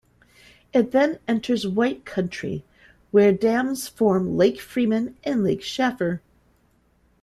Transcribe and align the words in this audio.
It 0.73 0.89
then 0.93 1.19
enters 1.27 1.67
White 1.67 2.07
County, 2.07 2.65
where 3.11 3.31
dams 3.31 3.87
form 3.87 4.35
Lake 4.35 4.59
Freeman 4.59 5.15
and 5.23 5.43
Lake 5.43 5.61
Shafer. 5.61 6.23